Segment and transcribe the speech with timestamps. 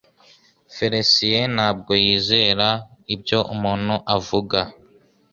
[0.75, 2.67] feresiye ntabwo yizera
[3.13, 4.59] ibyo umuntu avuga.